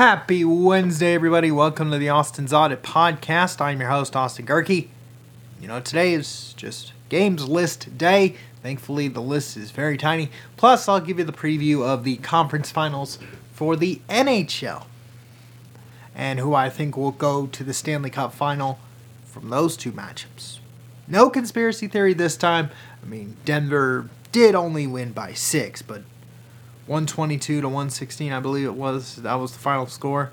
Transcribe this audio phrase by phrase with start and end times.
[0.00, 1.50] Happy Wednesday, everybody.
[1.50, 3.60] Welcome to the Austin's Audit Podcast.
[3.60, 4.88] I'm your host, Austin Gehrke.
[5.60, 8.34] You know, today is just games list day.
[8.62, 10.30] Thankfully, the list is very tiny.
[10.56, 13.18] Plus, I'll give you the preview of the conference finals
[13.52, 14.86] for the NHL
[16.14, 18.78] and who I think will go to the Stanley Cup final
[19.26, 20.60] from those two matchups.
[21.08, 22.70] No conspiracy theory this time.
[23.02, 26.04] I mean, Denver did only win by six, but
[26.90, 29.14] 122 to 116, I believe it was.
[29.14, 30.32] That was the final score.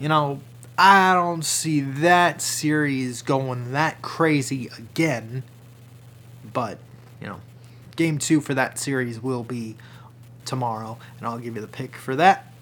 [0.00, 0.40] You know,
[0.76, 5.44] I don't see that series going that crazy again.
[6.52, 6.78] But,
[7.20, 7.40] you know,
[7.94, 9.76] game two for that series will be
[10.44, 12.52] tomorrow, and I'll give you the pick for that.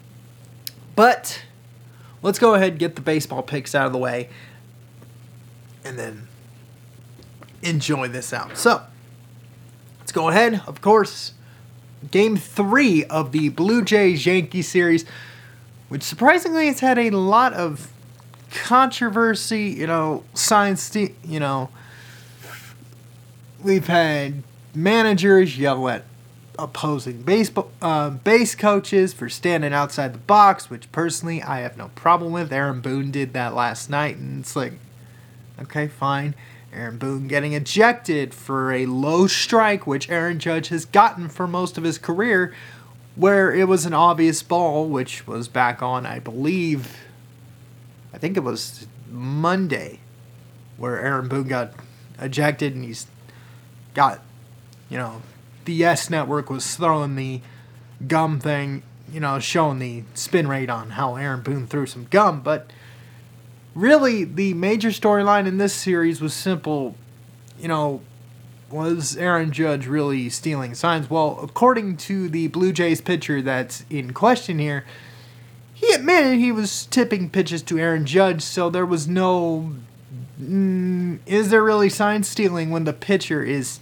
[0.95, 1.42] But
[2.20, 4.28] let's go ahead and get the baseball picks out of the way
[5.87, 6.28] and then
[7.62, 8.59] enjoy this out.
[8.59, 8.82] So,
[10.01, 10.60] let's go ahead.
[10.66, 11.32] Of course,
[12.10, 15.05] game three of the Blue Jays Yankee series,
[15.88, 17.92] which surprisingly has had a lot of
[18.51, 21.68] controversy, you know, science, you know,
[23.63, 24.43] we've had
[24.74, 26.04] managers yell at
[26.59, 31.91] opposing baseball uh, base coaches for standing outside the box, which personally I have no
[31.95, 32.52] problem with.
[32.52, 34.74] Aaron Boone did that last night, and it's like,
[35.60, 36.35] okay, fine.
[36.77, 41.79] Aaron Boone getting ejected for a low strike, which Aaron Judge has gotten for most
[41.79, 42.55] of his career,
[43.15, 46.99] where it was an obvious ball, which was back on, I believe,
[48.13, 50.01] I think it was Monday,
[50.77, 51.73] where Aaron Boone got
[52.21, 53.07] ejected and he's
[53.95, 54.21] got,
[54.91, 55.23] you know,
[55.65, 57.41] the Yes Network was throwing the
[58.07, 62.43] gum thing, you know, showing the spin rate on how Aaron Boone threw some gum,
[62.43, 62.71] but
[63.77, 66.97] really the major storyline in this series was simple.
[67.59, 68.00] You know,
[68.71, 71.09] was Aaron Judge really stealing signs?
[71.09, 74.84] Well, according to the Blue Jays pitcher that's in question here,
[75.72, 79.75] he admitted he was tipping pitches to Aaron Judge, so there was no.
[80.41, 83.81] Mm, is there really sign stealing when the pitcher is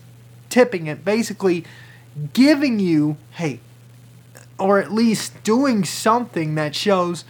[0.50, 1.04] tipping it?
[1.04, 1.64] Basically,
[2.32, 3.60] giving you, hey,
[4.58, 7.24] or at least doing something that shows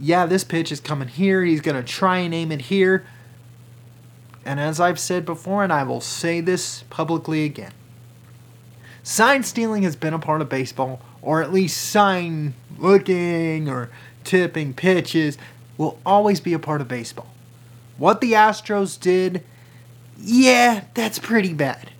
[0.00, 1.44] yeah, this pitch is coming here.
[1.44, 3.06] He's going to try and aim it here.
[4.44, 7.72] And as I've said before, and I will say this publicly again
[9.02, 13.88] sign stealing has been a part of baseball, or at least sign looking or
[14.24, 15.38] tipping pitches
[15.78, 17.28] will always be a part of baseball.
[17.98, 19.44] What the Astros did,
[20.18, 21.90] yeah, that's pretty bad.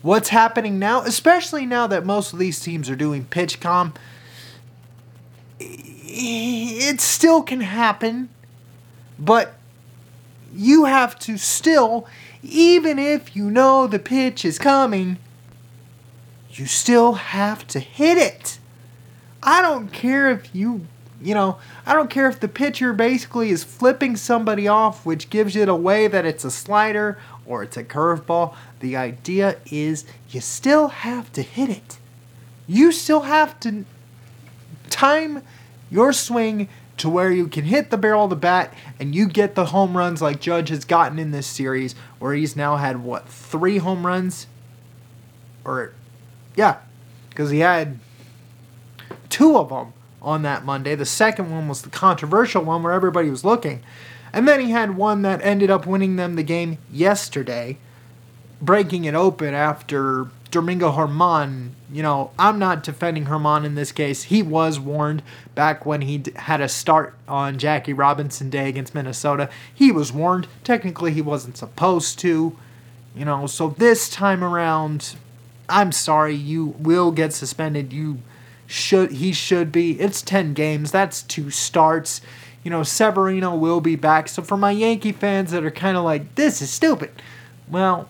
[0.00, 3.94] What's happening now, especially now that most of these teams are doing PitchCom,
[6.20, 8.28] it still can happen,
[9.18, 9.54] but
[10.54, 12.06] you have to still,
[12.42, 15.18] even if you know the pitch is coming,
[16.50, 18.58] you still have to hit it.
[19.42, 20.86] I don't care if you,
[21.22, 25.54] you know, I don't care if the pitcher basically is flipping somebody off, which gives
[25.54, 28.56] it away that it's a slider or it's a curveball.
[28.80, 31.98] The idea is you still have to hit it.
[32.66, 33.84] You still have to
[34.90, 35.42] time
[35.90, 36.68] your swing
[36.98, 39.96] to where you can hit the barrel of the bat and you get the home
[39.96, 44.04] runs like Judge has gotten in this series, where he's now had what three home
[44.04, 44.46] runs,
[45.64, 45.92] or
[46.56, 46.78] yeah,
[47.30, 47.98] because he had
[49.30, 50.94] two of them on that Monday.
[50.94, 53.82] The second one was the controversial one where everybody was looking,
[54.32, 57.78] and then he had one that ended up winning them the game yesterday,
[58.60, 64.24] breaking it open after Domingo Germán, you know, I'm not defending Germán in this case.
[64.24, 65.22] He was warned
[65.54, 69.50] back when he had a start on Jackie Robinson Day against Minnesota.
[69.72, 70.46] He was warned.
[70.64, 72.56] Technically, he wasn't supposed to,
[73.14, 75.16] you know, so this time around,
[75.68, 77.92] I'm sorry, you will get suspended.
[77.92, 78.18] You
[78.66, 80.00] should, he should be.
[80.00, 80.90] It's 10 games.
[80.90, 82.22] That's two starts.
[82.62, 84.28] You know, Severino will be back.
[84.28, 87.10] So for my Yankee fans that are kind of like, this is stupid,
[87.70, 88.08] well,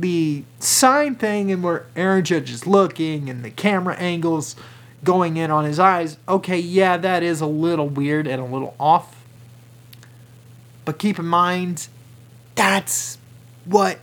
[0.00, 4.56] the sign thing and where Aaron Judge is looking and the camera angles
[5.04, 8.74] going in on his eyes, okay, yeah, that is a little weird and a little
[8.78, 9.24] off.
[10.84, 11.88] But keep in mind,
[12.54, 13.18] that's
[13.64, 14.00] what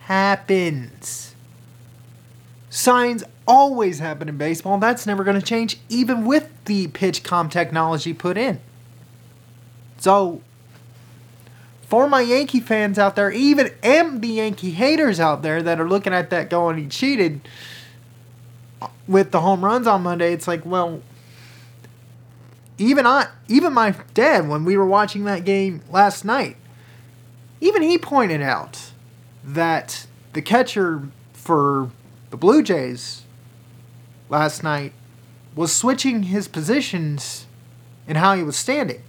[0.00, 1.34] happens.
[2.70, 4.78] Signs always happen in baseball.
[4.78, 8.60] That's never going to change, even with the PitchCom technology put in.
[9.98, 10.42] So
[11.88, 15.88] for my Yankee fans out there, even and the Yankee haters out there that are
[15.88, 17.40] looking at that going, he cheated
[19.06, 20.34] with the home runs on Monday.
[20.34, 21.00] It's like, well,
[22.76, 26.58] even I, even my dad, when we were watching that game last night,
[27.62, 28.92] even he pointed out
[29.42, 31.90] that the catcher for
[32.28, 33.22] the Blue Jays
[34.28, 34.92] last night
[35.56, 37.46] was switching his positions
[38.06, 39.02] and how he was standing.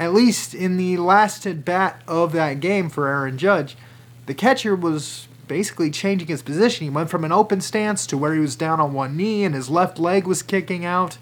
[0.00, 3.76] At least in the last at bat of that game for Aaron Judge,
[4.24, 6.84] the catcher was basically changing his position.
[6.84, 9.54] He went from an open stance to where he was down on one knee and
[9.54, 11.18] his left leg was kicking out.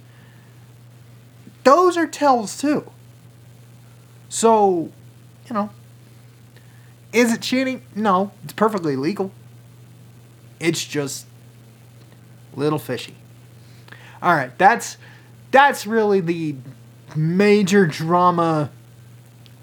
[1.64, 2.88] Those are tells too.
[4.28, 4.92] So,
[5.48, 5.70] you know,
[7.12, 7.82] is it cheating?
[7.96, 9.32] No, it's perfectly legal.
[10.60, 11.26] It's just
[12.54, 13.16] little fishy.
[14.22, 14.98] All right, that's
[15.50, 16.54] that's really the
[17.16, 18.70] major drama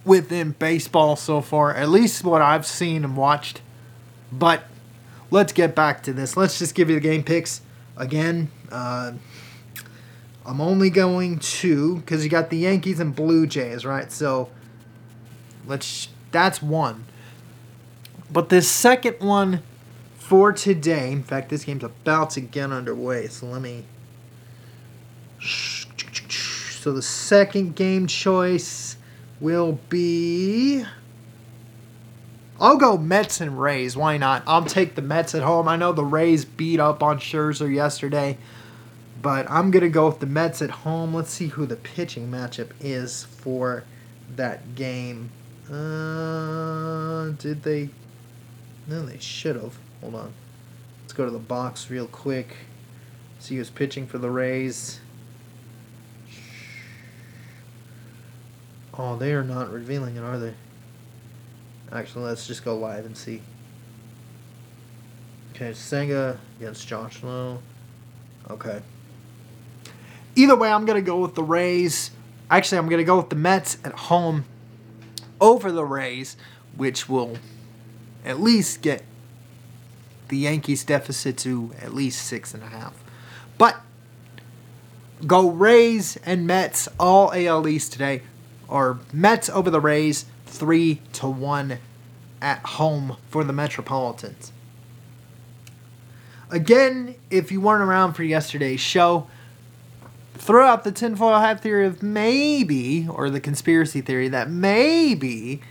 [0.04, 3.62] within baseball so far, at least what I've seen and watched.
[4.32, 4.64] But
[5.32, 6.38] let's get back to this.
[6.38, 7.62] Let's just give you the game picks
[7.98, 8.52] again.
[8.72, 9.14] Uh,
[10.46, 14.12] I'm only going to because you got the Yankees and Blue Jays, right?
[14.12, 14.50] So
[15.66, 17.06] let's that's one.
[18.32, 19.64] But this second one
[20.18, 23.28] for today, in fact, this game's about to get underway.
[23.28, 23.86] So let me.
[26.86, 28.96] So the second game choice
[29.40, 30.86] will be.
[32.60, 33.98] I'll go Mets and Rays.
[33.98, 34.44] Why not?
[34.46, 35.68] I'll take the Mets at home.
[35.68, 38.38] I know the Rays beat up on Scherzer yesterday,
[39.20, 41.16] but I'm going to go with the Mets at home.
[41.16, 43.84] Let's see who the pitching matchup is for
[44.36, 45.32] that game.
[45.68, 47.90] Uh, did they?
[48.86, 49.80] No, they should have.
[50.02, 50.34] Hold on.
[51.02, 52.58] Let's go to the box real quick.
[53.40, 55.00] See who's pitching for the Rays.
[58.98, 60.54] Oh, they are not revealing it, are they?
[61.92, 63.42] Actually, let's just go live and see.
[65.54, 67.60] Okay, Senga against Josh Lowe.
[68.50, 68.82] Okay.
[70.36, 72.12] Either way, I'm going to go with the Rays.
[72.50, 74.46] Actually, I'm going to go with the Mets at home
[75.40, 76.36] over the Rays,
[76.76, 77.38] which will
[78.26, 79.04] at least get
[80.28, 83.02] the Yankees deficit to at least six and a half.
[83.58, 83.82] But
[85.26, 88.24] go Rays and Mets all AL East today,
[88.68, 91.80] or Mets over the Rays three to one
[92.42, 94.52] at home for the Metropolitans.
[96.50, 99.28] Again, if you weren't around for yesterday's show,
[100.36, 105.62] throw out the tinfoil hat theory of maybe, or the conspiracy theory that maybe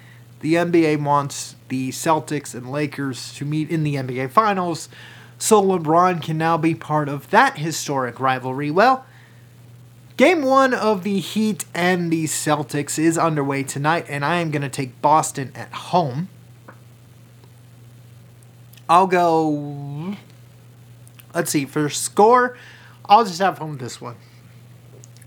[0.40, 4.88] the NBA wants the Celtics and Lakers to meet in the NBA Finals
[5.38, 8.70] so LeBron can now be part of that historic rivalry.
[8.70, 9.06] Well,
[10.16, 14.62] Game one of the Heat and the Celtics is underway tonight, and I am going
[14.62, 16.28] to take Boston at home.
[18.88, 20.14] I'll go.
[21.34, 22.56] Let's see, for score,
[23.06, 24.14] I'll just have fun with this one.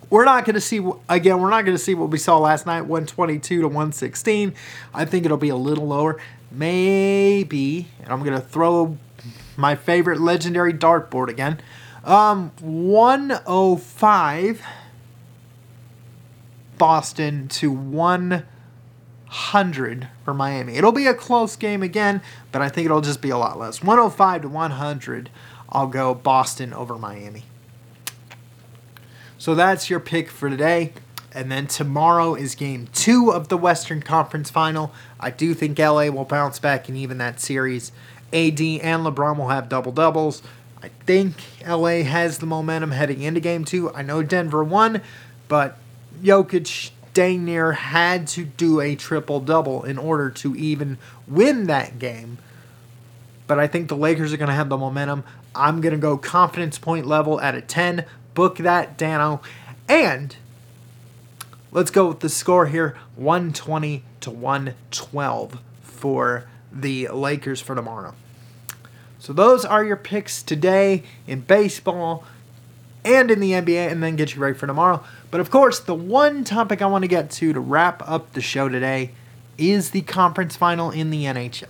[0.09, 0.79] We're not going to see,
[1.09, 4.53] again, we're not going to see what we saw last night 122 to 116.
[4.93, 6.17] I think it'll be a little lower.
[6.49, 8.97] Maybe, and I'm going to throw
[9.57, 11.59] my favorite legendary dartboard again.
[12.07, 14.61] Um, 105
[16.77, 20.77] Boston to 100 for Miami.
[20.77, 22.21] It'll be a close game again,
[22.53, 23.83] but I think it'll just be a lot less.
[23.83, 25.29] 105 to 100.
[25.69, 27.43] I'll go Boston over Miami.
[29.37, 30.93] So that's your pick for today.
[31.33, 34.93] And then tomorrow is game two of the Western Conference Final.
[35.19, 37.91] I do think LA will bounce back and even that series.
[38.31, 40.41] AD and LeBron will have double doubles.
[40.81, 41.35] I think
[41.65, 43.93] LA has the momentum heading into game two.
[43.93, 45.01] I know Denver won,
[45.47, 45.77] but
[46.21, 51.97] Jokic dang near had to do a triple double in order to even win that
[51.97, 52.37] game.
[53.47, 55.23] But I think the Lakers are going to have the momentum.
[55.55, 58.05] I'm going to go confidence point level at a 10.
[58.35, 59.41] Book that, Dano.
[59.89, 60.35] And
[61.71, 68.13] let's go with the score here 120 to 112 for the Lakers for tomorrow.
[69.19, 72.23] So those are your picks today in baseball
[73.03, 75.03] and in the NBA, and then get you ready for tomorrow.
[75.31, 78.41] But of course, the one topic I want to get to to wrap up the
[78.41, 79.11] show today
[79.57, 81.69] is the conference final in the NHL.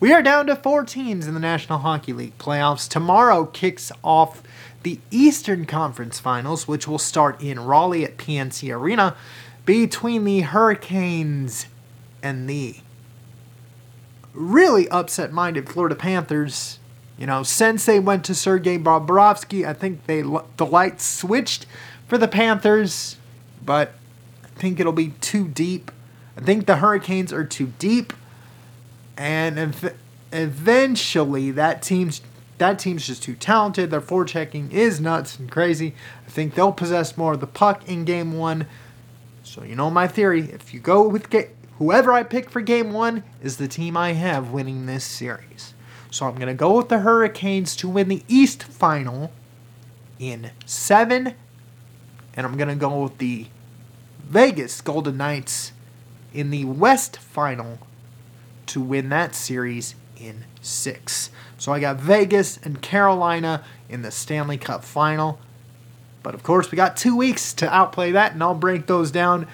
[0.00, 2.88] We are down to four teams in the National Hockey League playoffs.
[2.88, 4.42] Tomorrow kicks off
[4.82, 9.16] the Eastern Conference Finals, which will start in Raleigh at PNC Arena
[9.64, 11.66] between the Hurricanes
[12.22, 12.76] and the
[14.34, 16.78] really upset minded Florida Panthers.
[17.16, 21.66] You know, since they went to Sergei Bobrovsky, I think they the lights switched
[22.08, 23.16] for the Panthers,
[23.64, 23.92] but
[24.42, 25.92] I think it'll be too deep.
[26.36, 28.12] I think the Hurricanes are too deep,
[29.16, 29.96] and ev-
[30.32, 32.20] eventually that team's
[32.58, 33.90] that team's just too talented.
[33.90, 35.94] Their forechecking is nuts and crazy.
[36.26, 38.66] I think they'll possess more of the puck in Game One.
[39.44, 41.30] So you know my theory: if you go with
[41.78, 45.74] whoever I pick for game one is the team I have winning this series.
[46.10, 49.32] So I'm going to go with the Hurricanes to win the East final
[50.18, 51.34] in seven
[52.36, 53.46] and I'm going to go with the
[54.24, 55.72] Vegas Golden Knights
[56.32, 57.78] in the West Final
[58.66, 61.30] to win that series in six.
[61.58, 65.38] So I got Vegas and Carolina in the Stanley Cup Final.
[66.22, 69.46] But of course, we got two weeks to outplay that, and I'll break those down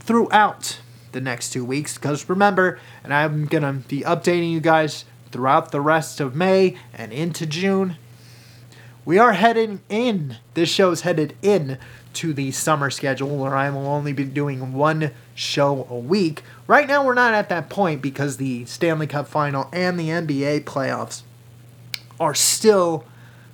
[0.00, 0.80] throughout
[1.12, 1.94] the next two weeks.
[1.94, 6.76] Because remember, and I'm going to be updating you guys throughout the rest of May
[6.94, 7.96] and into June.
[9.04, 11.78] We are heading in, this show is headed in
[12.14, 16.42] to the summer schedule where I will only be doing one show a week.
[16.66, 20.64] Right now, we're not at that point because the Stanley Cup final and the NBA
[20.64, 21.22] playoffs
[22.18, 23.04] are still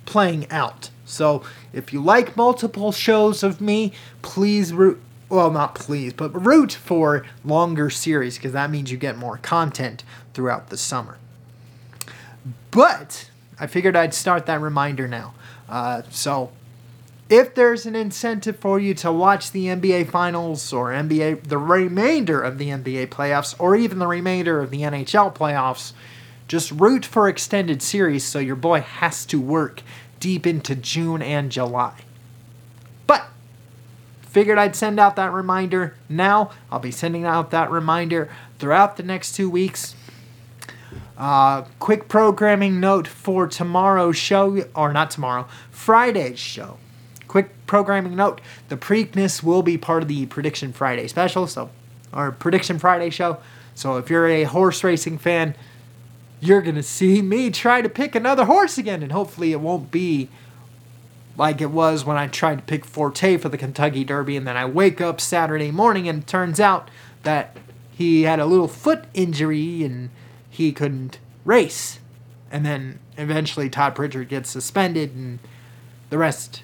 [0.05, 0.89] playing out.
[1.05, 6.71] So, if you like multiple shows of me, please root well, not please, but root
[6.71, 10.03] for longer series because that means you get more content
[10.33, 11.17] throughout the summer.
[12.71, 13.29] But
[13.59, 15.33] I figured I'd start that reminder now.
[15.67, 16.51] Uh, so,
[17.29, 22.41] if there's an incentive for you to watch the NBA Finals or NBA, the remainder
[22.41, 25.91] of the NBA playoffs, or even the remainder of the NHL playoffs,
[26.47, 29.81] just root for extended series so your boy has to work
[30.21, 31.95] deep into June and July.
[34.37, 36.51] Figured I'd send out that reminder now.
[36.71, 38.29] I'll be sending out that reminder
[38.59, 39.95] throughout the next two weeks.
[41.17, 46.77] Uh, quick programming note for tomorrow's show, or not tomorrow, Friday's show.
[47.27, 48.39] Quick programming note
[48.69, 51.71] the Preakness will be part of the Prediction Friday special, so,
[52.13, 53.39] or Prediction Friday show.
[53.73, 55.55] So if you're a horse racing fan,
[56.41, 59.89] you're going to see me try to pick another horse again, and hopefully it won't
[59.89, 60.29] be
[61.37, 64.57] like it was when I tried to pick Forte for the Kentucky Derby, and then
[64.57, 66.89] I wake up Saturday morning and it turns out
[67.23, 67.55] that
[67.91, 70.09] he had a little foot injury and
[70.49, 71.99] he couldn't race.
[72.51, 75.39] And then eventually Todd Pletcher gets suspended, and
[76.09, 76.63] the rest,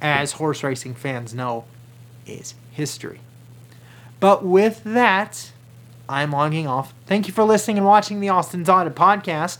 [0.00, 1.64] as horse racing fans know,
[2.26, 3.20] is history.
[4.20, 5.52] But with that,
[6.08, 6.94] I'm logging off.
[7.06, 9.58] Thank you for listening and watching the Austin's Audit podcast.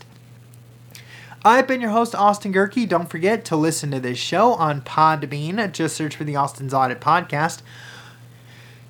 [1.45, 2.89] I've been your host, Austin Gehrke.
[2.89, 5.71] Don't forget to listen to this show on Podbean.
[5.71, 7.61] Just search for the Austin's Audit podcast.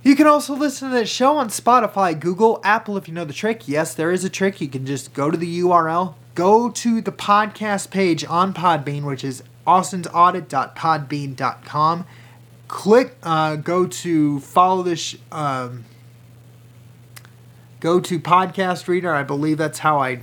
[0.03, 3.33] You can also listen to this show on Spotify, Google, Apple if you know the
[3.33, 3.67] trick.
[3.67, 4.61] Yes, there is a trick.
[4.61, 9.25] You can just go to the URL, go to the podcast page on Podbean, which
[9.25, 12.05] is austinsaudit.podbean.com.
[12.69, 15.83] Click, uh, go to follow this, um,
[17.81, 19.13] go to podcast reader.
[19.13, 20.21] I believe that's how I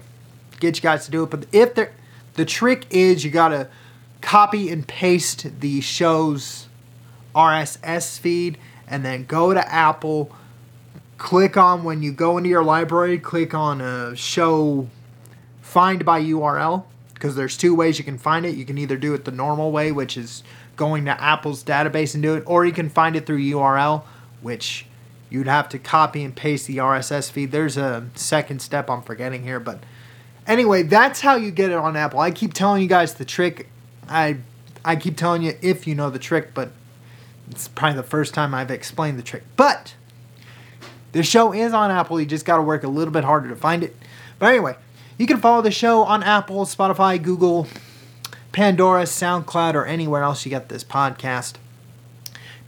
[0.60, 1.30] get you guys to do it.
[1.30, 1.92] But if there,
[2.34, 3.68] the trick is you gotta
[4.20, 6.68] copy and paste the show's
[7.34, 10.34] RSS feed and then go to Apple.
[11.18, 14.88] Click on when you go into your library, click on a show
[15.60, 16.84] find by URL
[17.14, 18.56] because there's two ways you can find it.
[18.56, 20.42] You can either do it the normal way, which is
[20.76, 24.02] going to Apple's database and do it, or you can find it through URL,
[24.40, 24.86] which
[25.30, 27.52] you'd have to copy and paste the RSS feed.
[27.52, 29.82] There's a second step I'm forgetting here, but
[30.46, 32.20] anyway, that's how you get it on Apple.
[32.20, 33.68] I keep telling you guys the trick.
[34.08, 34.38] I
[34.84, 36.70] I keep telling you if you know the trick, but
[37.50, 39.44] it's probably the first time I've explained the trick.
[39.56, 39.94] But
[41.12, 42.20] the show is on Apple.
[42.20, 43.96] You just got to work a little bit harder to find it.
[44.38, 44.76] But anyway,
[45.18, 47.68] you can follow the show on Apple, Spotify, Google,
[48.50, 51.54] Pandora, SoundCloud, or anywhere else you get this podcast.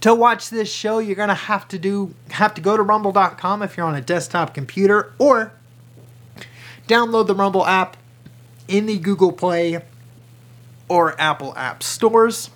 [0.01, 3.75] To watch this show, you're gonna have to do have to go to rumble.com if
[3.75, 5.51] you're on a desktop computer or
[6.87, 7.97] download the Rumble app
[8.67, 9.83] in the Google Play
[10.87, 12.49] or Apple App stores.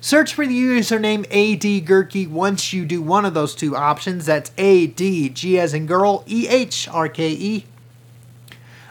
[0.00, 4.24] Search for the username AD Gehrke once you do one of those two options.
[4.24, 7.66] That's A D G as in girl E H R K E.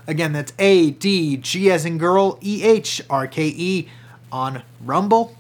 [0.06, 3.90] Again, that's A D G as in girl E H R K E
[4.32, 5.36] on Rumble.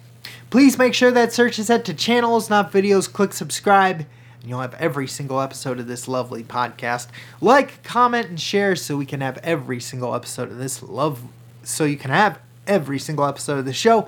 [0.49, 3.11] Please make sure that search is set to channels, not videos.
[3.11, 4.07] Click subscribe,
[4.41, 7.07] and you'll have every single episode of this lovely podcast.
[7.41, 11.23] Like, comment, and share so we can have every single episode of this love.
[11.63, 14.07] So you can have every single episode of the show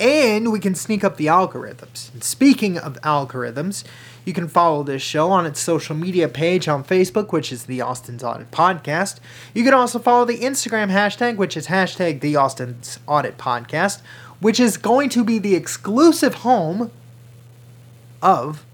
[0.00, 2.12] and we can sneak up the algorithms.
[2.14, 3.84] And speaking of algorithms,
[4.24, 7.82] you can follow this show on its social media page on Facebook, which is the
[7.82, 9.18] Austin's Audit Podcast.
[9.54, 14.00] You can also follow the Instagram hashtag, which is hashtag the Austin's Audit Podcast,
[14.40, 16.90] which is going to be the exclusive home
[18.22, 18.64] of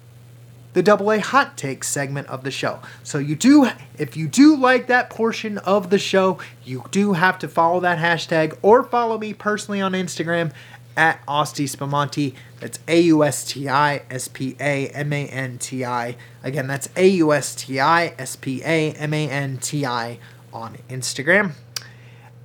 [0.77, 2.81] the double A hot takes segment of the show.
[3.03, 7.39] So you do if you do like that portion of the show, you do have
[7.39, 10.53] to follow that hashtag or follow me personally on Instagram
[10.95, 12.35] at Austi Spamanti.
[12.61, 16.15] That's A U S T I S P A M A N T I.
[16.43, 20.19] Again, that's A U S T I S P A M A N T I
[20.53, 21.53] on Instagram.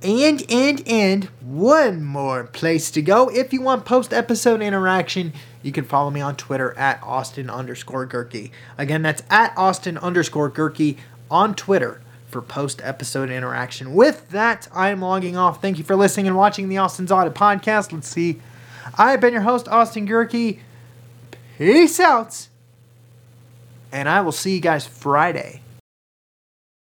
[0.02, 3.28] And, and, and one more place to go.
[3.28, 8.06] If you want post episode interaction, you can follow me on Twitter at Austin underscore
[8.06, 8.50] Gehrke.
[8.76, 10.96] Again, that's at Austin underscore Gehrke
[11.30, 13.94] on Twitter for post episode interaction.
[13.94, 15.62] With that, I am logging off.
[15.62, 17.92] Thank you for listening and watching the Austin's Audit podcast.
[17.92, 18.40] Let's see.
[18.96, 20.58] I've been your host, Austin Gehrke.
[21.58, 22.48] Peace out.
[23.92, 25.61] And I will see you guys Friday.